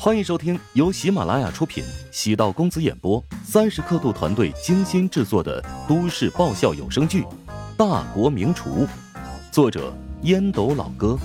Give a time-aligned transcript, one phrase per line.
[0.00, 7.22] 欢迎收听由喜马拉雅出品、喜道公子演播、三十刻度团队精心制作的都市爆笑有声剧
[7.76, 8.86] 《大国名厨》，
[9.50, 9.92] 作者
[10.22, 11.18] 烟斗老哥，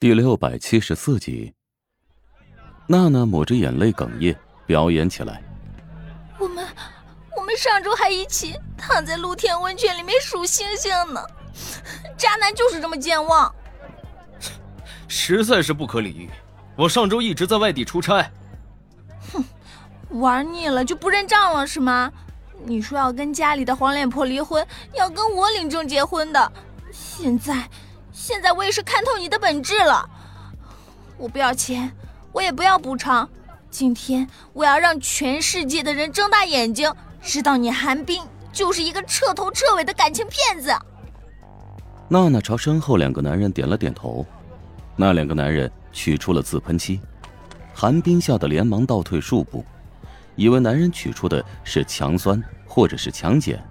[0.00, 1.54] 第六百七十四集。
[2.88, 5.40] 娜娜抹着眼泪哽咽表演起来
[6.40, 6.66] ：“我们，
[7.36, 11.24] 我们上周还一起躺在露天温泉里面数星星呢，
[12.18, 13.54] 渣男就是这么健忘。”
[15.08, 16.30] 实在是不可理喻！
[16.76, 18.30] 我上周一直在外地出差。
[19.32, 19.44] 哼，
[20.20, 22.12] 玩腻了就不认账了是吗？
[22.64, 26.52] 你说要跟家里的黄脸婆离婚，要跟我领证结婚的。
[26.90, 27.68] 现在，
[28.12, 30.08] 现在我也是看透你的本质了。
[31.16, 31.90] 我不要钱，
[32.32, 33.28] 我也不要补偿。
[33.70, 40.74] 今天我要让全世界的人睁大眼睛，知道你韩冰就是一个彻头彻尾的感情骗子。
[42.08, 44.24] 娜娜朝身后两个男人点了点头。
[44.96, 46.98] 那两个男人取出了自喷漆，
[47.74, 49.64] 韩冰吓得连忙倒退数步，
[50.34, 53.62] 以为男人取出的是强酸或者是强碱。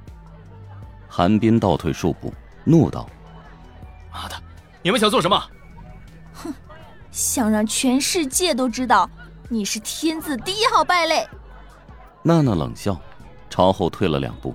[1.09, 2.31] 韩冰倒退数步，
[2.63, 3.09] 怒道
[4.13, 4.35] ：“妈的，
[4.83, 5.43] 你们想做什么
[6.33, 6.53] ？”“哼，
[7.11, 9.09] 想让全世界都知道
[9.49, 11.27] 你是天字第一号败类。”
[12.21, 12.99] 娜娜冷笑，
[13.49, 14.53] 朝后退了两步。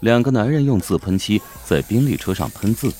[0.00, 2.92] 两个男人用自喷漆在宾利车上喷字，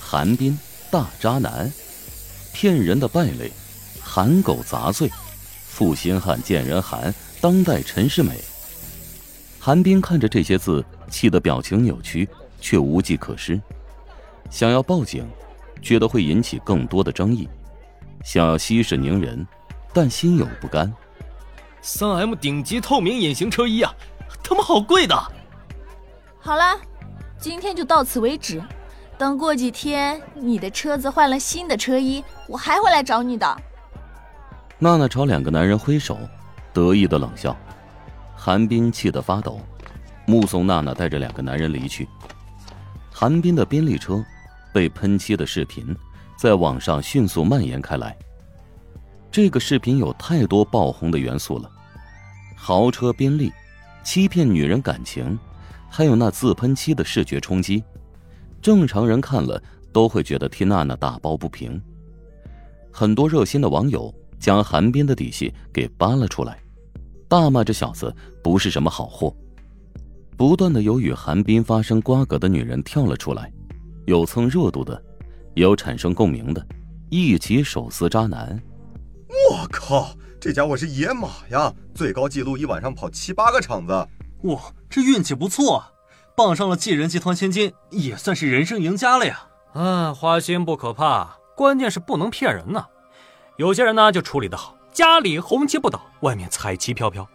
[0.00, 0.58] 韩冰。
[0.90, 1.70] 大渣男，
[2.52, 3.52] 骗人的败类，
[4.00, 5.10] 韩狗杂碎，
[5.66, 8.40] 负心汉贱人寒，当代陈世美。
[9.60, 12.26] 韩冰看着这些字，气得表情扭曲，
[12.58, 13.60] 却无计可施。
[14.50, 15.28] 想要报警，
[15.82, 17.46] 觉得会引起更多的争议；
[18.24, 19.46] 想要息事宁人，
[19.92, 20.90] 但心有不甘。
[21.82, 23.94] 三 M 顶级透明隐形车衣啊，
[24.42, 25.14] 他妈好贵的！
[26.40, 26.80] 好了，
[27.38, 28.62] 今天就到此为止。
[29.18, 33.62] 等过几天，你的车子换了新的车衣，我还会来找你的。
[34.78, 36.16] 娜娜朝两个男人挥手，
[36.72, 37.54] 得意的冷笑。
[38.36, 39.60] 韩冰气得发抖，
[40.24, 42.08] 目送娜娜带着两个男人离去。
[43.12, 44.24] 韩冰的宾利车
[44.72, 45.84] 被喷漆的视频
[46.36, 48.16] 在网上迅速蔓延开来。
[49.32, 51.68] 这个视频有太多爆红的元素了：
[52.56, 53.52] 豪车宾利，
[54.04, 55.36] 欺骗女人感情，
[55.90, 57.82] 还有那自喷漆的视觉冲击。
[58.60, 61.80] 正常人看了都会觉得替娜娜打抱不平。
[62.92, 66.58] 很多热心的网友将韩冰的底细给扒了出来，
[67.28, 69.34] 大骂这小子不是什么好货。
[70.36, 73.52] 不断的有与韩冰发生瓜葛的女人跳了出来，
[74.06, 75.00] 有蹭热度的，
[75.54, 76.64] 也有产生共鸣的，
[77.10, 78.60] 一起手撕渣男。
[79.50, 80.10] 我靠，
[80.40, 81.72] 这家伙是野马呀！
[81.94, 83.92] 最高纪录一晚上跑七八个场子。
[84.42, 85.82] 哇，这运气不错。
[86.38, 89.48] 傍上了继人集团千金，也算是人生赢家了呀！
[89.72, 92.86] 啊，花心不可怕，关键是不能骗人呐。
[93.56, 97.28] 有些人呢就处理得好，家里红旗不倒，外面彩旗飘飘。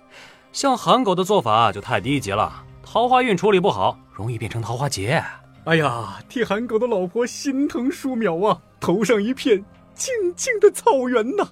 [0.53, 5.21] 像韩狗的做法就太低级了，桃花运处理不好，容易变成桃花劫。
[5.65, 8.57] 哎呀，替韩狗的老婆心疼数秒啊！
[8.79, 11.45] 头上一片静静的草原呐。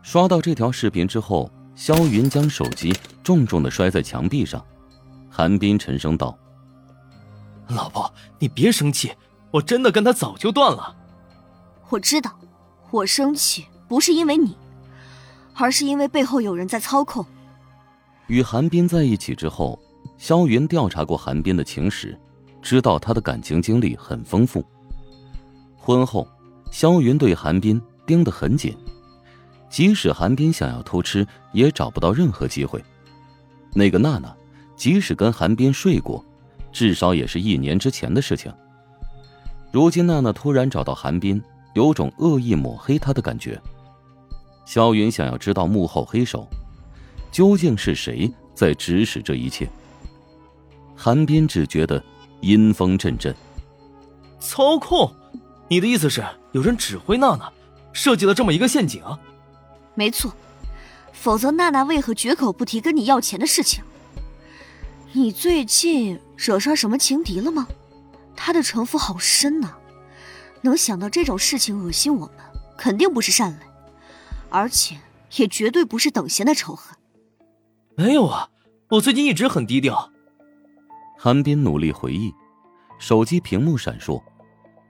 [0.00, 4.64] 刷到这条视频之后，肖云将手机重重的摔在墙壁上。
[5.38, 6.36] 韩冰沉声道
[7.70, 9.12] ：“老婆，你别生气，
[9.52, 10.96] 我真的跟他早就断了。
[11.90, 12.36] 我知道，
[12.90, 14.56] 我生气不是因为你，
[15.54, 17.24] 而是因为背后有人在操控。”
[18.26, 19.78] 与韩冰在一起之后，
[20.16, 22.18] 萧云调查过韩冰的情史，
[22.60, 24.64] 知道他的感情经历很丰富。
[25.76, 26.26] 婚后，
[26.72, 28.76] 萧云对韩冰盯得很紧，
[29.70, 32.84] 即使韩冰想要偷吃，也找不到任何机会。
[33.72, 34.34] 那个娜娜。
[34.78, 36.24] 即使跟韩冰睡过，
[36.72, 38.50] 至少也是一年之前的事情。
[39.72, 41.42] 如今娜娜突然找到韩冰，
[41.74, 43.60] 有种恶意抹黑他的感觉。
[44.64, 46.48] 萧云想要知道幕后黑手，
[47.32, 49.68] 究竟是谁在指使这一切。
[50.94, 52.02] 韩冰只觉得
[52.40, 53.34] 阴风阵阵。
[54.38, 55.12] 操控？
[55.68, 57.52] 你的意思是有人指挥娜娜，
[57.92, 59.02] 设计了这么一个陷阱？
[59.94, 60.32] 没错，
[61.12, 63.82] 否则娜娜为何绝口不提跟你要钱的事情？
[65.18, 67.66] 你最近惹上什么情敌了吗？
[68.36, 69.74] 他的城府好深呐，
[70.60, 72.36] 能想到这种事情恶心我们，
[72.76, 73.66] 肯定不是善类，
[74.48, 74.96] 而且
[75.34, 76.96] 也绝对不是等闲的仇恨。
[77.96, 78.48] 没有啊，
[78.90, 80.12] 我最近一直很低调。
[81.18, 82.32] 韩冰努力回忆，
[83.00, 84.22] 手机屏幕闪烁，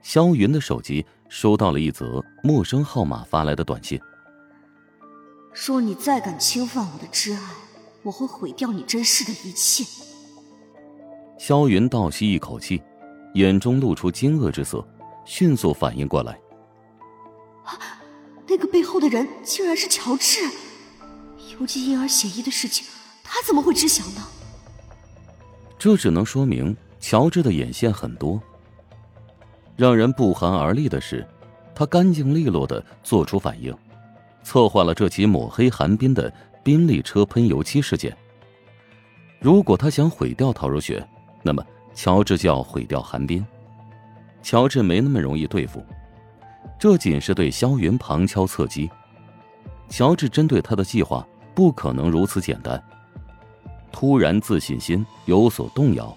[0.03, 3.99] 萧云的手机收到了一则陌生号码发来的短信。
[5.53, 7.41] 说你再敢侵犯我的挚爱，
[8.03, 9.83] 我会毁掉你珍视的一切。
[11.39, 12.83] 萧云倒吸一口气，
[13.33, 14.85] 眼中露出惊愕之色，
[15.23, 16.37] 迅速反应过来。
[18.45, 20.41] 那个背后的人竟然是乔治。
[21.57, 22.85] 邮寄婴儿血衣的事情，
[23.23, 24.21] 他怎么会知晓呢？
[25.77, 28.41] 这只能说明乔治的眼线很多。
[29.77, 31.25] 让人不寒而栗的是，
[31.73, 33.73] 他干净利落的做出反应，
[34.43, 36.31] 策划了这起抹黑韩冰的
[36.63, 38.15] 宾利车喷油漆事件。
[39.39, 41.07] 如果他想毁掉陶如雪，
[41.41, 41.63] 那么
[41.93, 43.45] 乔治就要毁掉韩冰。
[44.41, 45.83] 乔治没那么容易对付，
[46.79, 48.89] 这仅是对萧云旁敲侧击。
[49.89, 52.81] 乔治针对他的计划不可能如此简单。
[53.91, 56.15] 突然自信心有所动摇。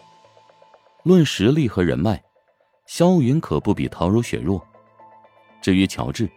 [1.04, 2.22] 论实力和人脉，
[2.86, 4.64] 萧云可不比陶如雪弱。
[5.60, 6.30] 至于乔治，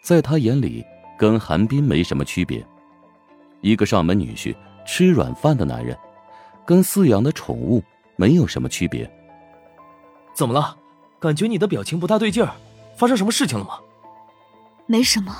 [0.00, 0.84] 在他眼里
[1.18, 2.64] 跟韩冰没什么区别，
[3.62, 4.54] 一个上门女婿、
[4.86, 5.96] 吃软饭的男人，
[6.64, 7.82] 跟饲养的宠物
[8.16, 9.10] 没有什么区别。
[10.34, 10.76] 怎么了？
[11.18, 12.52] 感觉你的表情不大对劲儿，
[12.94, 13.78] 发生什么事情了吗？
[14.84, 15.34] 没什么，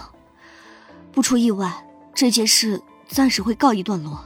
[1.12, 4.18] 不出意外，这件事暂时会告一段落。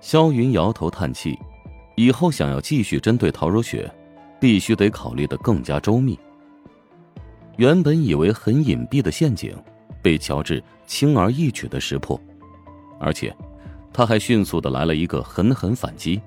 [0.00, 1.38] 萧云摇头叹气，
[1.96, 3.90] 以后想要继续针对陶如雪，
[4.38, 6.18] 必须得考虑的更加周密。
[7.56, 9.56] 原本以为很隐蔽的陷阱，
[10.02, 12.20] 被乔治轻而易举的识破，
[13.00, 13.34] 而且
[13.90, 16.20] 他还迅速的来了一个狠狠反击。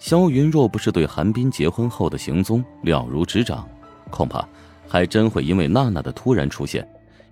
[0.00, 3.68] 萧云若不是对韩冰结婚后的行踪了如指掌，
[4.10, 4.44] 恐怕
[4.88, 6.84] 还真会因为娜娜的突然出现，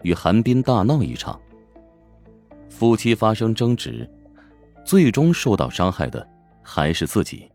[0.03, 1.41] 与韩冰大闹一场。
[2.69, 4.09] 夫妻发生争执。
[4.85, 6.27] 最终受到伤害的
[6.63, 7.51] 还是自己。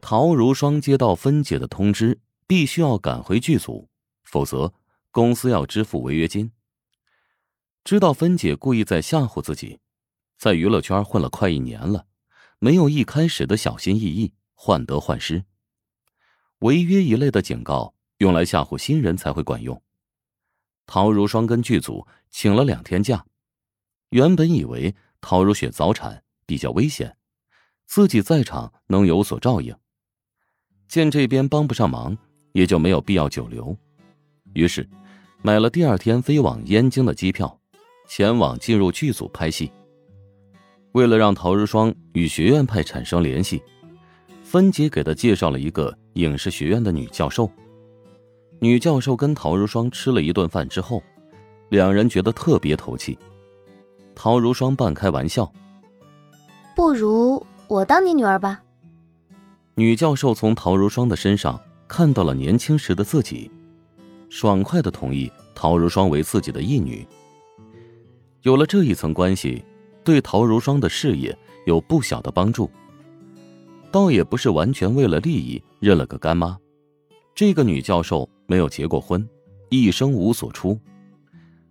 [0.00, 3.86] 陶如霜接到芬姐的通知，必须要赶回剧组，
[4.24, 4.72] 否则
[5.10, 6.50] 公司要支付违约金。
[7.84, 9.78] 知道芬姐故意在吓唬自己，
[10.38, 12.06] 在娱乐圈混了快一年了，
[12.58, 15.44] 没有一开始的小心翼翼、患得患失。
[16.60, 19.82] 违约一类的警告用来吓唬新人才会管用。
[20.86, 23.26] 陶如霜跟剧组请了两天假，
[24.10, 24.94] 原本以为。
[25.18, 27.16] 陶如雪早产比较危险，
[27.84, 29.74] 自己在场能有所照应。
[30.86, 32.16] 见这边帮不上忙，
[32.52, 33.76] 也就没有必要久留。
[34.52, 34.88] 于是，
[35.42, 37.60] 买了第二天飞往燕京的机票，
[38.06, 39.72] 前往进入剧组拍戏。
[40.96, 43.62] 为了让陶如霜与学院派产生联系，
[44.42, 47.50] 芬姐给他介绍了一个影视学院的女教授。
[48.60, 51.02] 女教授跟陶如霜吃了一顿饭之后，
[51.68, 53.18] 两人觉得特别投契。
[54.14, 55.52] 陶如霜半开玩笑
[56.74, 58.62] ：“不如我当你女儿吧。”
[59.76, 63.50] 女教授从陶如霜的身上看到了年轻时的自己，
[64.30, 67.06] 爽快的同意陶如霜为自己的义女。
[68.40, 69.62] 有了这一层关系，
[70.06, 71.36] 对陶如霜的事业
[71.66, 72.70] 有不小的帮助。
[73.90, 76.56] 倒也不是完全为了利益认了个干妈。
[77.34, 79.28] 这个女教授没有结过婚，
[79.68, 80.78] 一生无所出。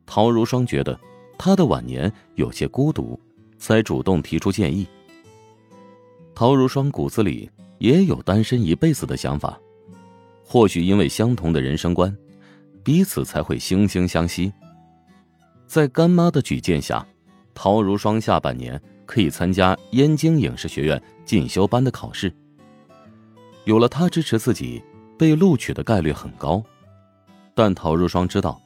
[0.05, 0.99] 陶如霜觉得。
[1.37, 3.19] 她的晚年有些孤独，
[3.57, 4.87] 才主动提出建议。
[6.33, 9.59] 陶如霜骨子里也有单身一辈子的想法，
[10.45, 12.15] 或许因为相同的人生观，
[12.85, 14.49] 彼此才会惺惺相惜。
[15.67, 17.05] 在干妈的举荐下，
[17.55, 22.31] 陶如霜下半年可以参加燕京影视学院进修班的考试。
[23.63, 24.83] 有了他支持自己，
[25.17, 26.63] 被录取的概率很高。
[27.55, 28.61] 但陶如霜知道，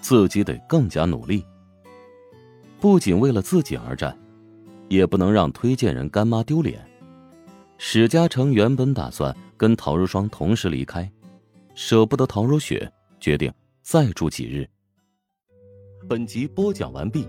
[0.00, 1.44] 自己得更加努力。
[2.80, 4.16] 不仅为了自己而战，
[4.88, 6.82] 也不能让推荐人干妈丢脸。
[7.76, 11.10] 史嘉诚原本打算跟陶如霜同时离开，
[11.74, 13.52] 舍不得陶如雪，决定
[13.82, 14.68] 再住几日。
[16.08, 17.28] 本集播讲完毕，